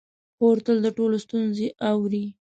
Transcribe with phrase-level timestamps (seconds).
[0.37, 2.25] خور تل د ټولو ستونزې اوري.